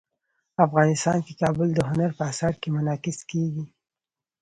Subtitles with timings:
[0.65, 3.65] افغانستان کې کابل د هنر په اثار کې منعکس کېږي.